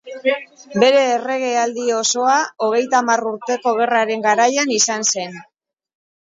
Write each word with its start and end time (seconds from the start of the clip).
Bere 0.83 1.01
erregealdi 1.17 1.85
osoa 1.97 2.37
Hogeita 2.69 2.97
Hamar 3.03 3.23
Urteko 3.33 3.75
Gerraren 3.81 4.25
garaian 4.29 4.75
izan 4.79 5.07
zen. 5.15 5.39